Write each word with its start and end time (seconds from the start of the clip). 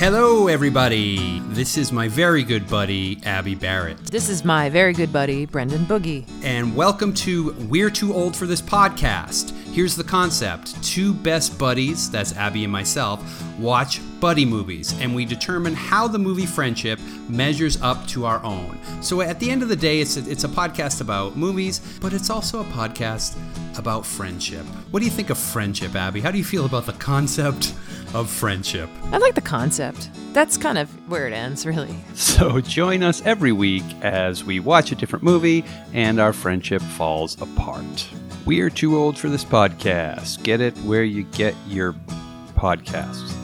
Hello, 0.00 0.48
everybody. 0.48 1.40
This 1.48 1.76
is 1.76 1.92
my 1.92 2.08
very 2.08 2.42
good 2.42 2.66
buddy, 2.70 3.20
Abbie 3.26 3.54
Barrett. 3.54 3.98
This 4.06 4.30
is 4.30 4.46
my 4.46 4.70
very 4.70 4.94
good 4.94 5.12
buddy, 5.12 5.44
Brendan 5.44 5.84
Boogie. 5.84 6.26
And 6.42 6.74
welcome 6.74 7.12
to 7.16 7.52
We're 7.68 7.90
Too 7.90 8.14
Old 8.14 8.34
for 8.34 8.46
This 8.46 8.62
Podcast. 8.62 9.50
Here's 9.74 9.94
the 9.94 10.02
concept 10.02 10.82
two 10.82 11.12
best 11.12 11.58
buddies, 11.58 12.10
that's 12.10 12.34
Abbie 12.34 12.64
and 12.64 12.72
myself, 12.72 13.22
watch 13.58 14.00
buddy 14.20 14.46
movies, 14.46 14.98
and 15.02 15.14
we 15.14 15.26
determine 15.26 15.74
how 15.74 16.08
the 16.08 16.18
movie 16.18 16.46
Friendship 16.46 16.98
measures 17.28 17.78
up 17.82 18.06
to 18.06 18.24
our 18.24 18.42
own. 18.42 18.78
So 19.02 19.20
at 19.20 19.38
the 19.38 19.50
end 19.50 19.62
of 19.62 19.68
the 19.68 19.76
day, 19.76 20.00
it's 20.00 20.16
a, 20.16 20.30
it's 20.30 20.44
a 20.44 20.48
podcast 20.48 21.02
about 21.02 21.36
movies, 21.36 21.80
but 22.00 22.14
it's 22.14 22.30
also 22.30 22.62
a 22.62 22.64
podcast 22.64 23.36
about 23.78 24.06
friendship. 24.06 24.64
What 24.92 25.00
do 25.00 25.04
you 25.04 25.12
think 25.12 25.28
of 25.28 25.36
friendship, 25.36 25.94
Abbie? 25.94 26.22
How 26.22 26.30
do 26.30 26.38
you 26.38 26.44
feel 26.44 26.64
about 26.64 26.86
the 26.86 26.94
concept 26.94 27.74
of 28.14 28.30
friendship? 28.30 28.88
I 29.12 29.18
like 29.18 29.34
the 29.34 29.40
concept. 29.40 30.10
That's 30.32 30.56
kind 30.56 30.78
of 30.78 30.88
where 31.08 31.26
it 31.26 31.32
ends, 31.32 31.66
really. 31.66 31.94
So 32.14 32.60
join 32.60 33.02
us 33.02 33.20
every 33.26 33.52
week 33.52 33.84
as 34.02 34.44
we 34.44 34.60
watch 34.60 34.92
a 34.92 34.94
different 34.94 35.24
movie 35.24 35.64
and 35.92 36.20
our 36.20 36.32
friendship 36.32 36.80
falls 36.82 37.40
apart. 37.42 38.08
We're 38.46 38.70
too 38.70 38.96
old 38.96 39.18
for 39.18 39.28
this 39.28 39.44
podcast. 39.44 40.42
Get 40.42 40.60
it 40.60 40.76
where 40.78 41.04
you 41.04 41.24
get 41.24 41.54
your 41.66 41.94
podcasts. 42.54 43.34